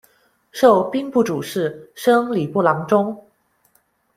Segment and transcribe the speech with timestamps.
[0.51, 3.15] 授兵部主事，升礼部郎中。